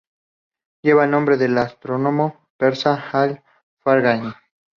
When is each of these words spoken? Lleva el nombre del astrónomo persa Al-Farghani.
Lleva 0.81 1.03
el 1.05 1.11
nombre 1.11 1.37
del 1.37 1.55
astrónomo 1.59 2.47
persa 2.57 3.11
Al-Farghani. 3.11 4.33